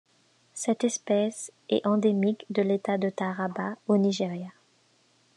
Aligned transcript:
Cette 0.55 0.83
espèce 0.83 1.51
est 1.69 1.85
endémique 1.85 2.47
de 2.49 2.63
l'État 2.63 2.97
de 2.97 3.11
Taraba 3.11 3.75
au 3.87 3.97
Nigeria. 3.97 4.49